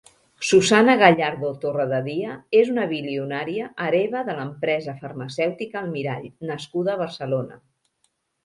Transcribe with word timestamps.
Susana 0.51 0.93
Gallardo 1.01 1.49
Torrededia 1.65 2.31
és 2.61 2.71
una 2.75 2.87
bilionària, 2.95 3.67
hereva 3.89 4.25
de 4.31 4.37
l'empresa 4.39 4.97
farmacèutica 5.05 5.81
Almirall 5.83 6.27
nascuda 6.53 6.97
a 6.97 7.01
Barcelona. 7.07 7.63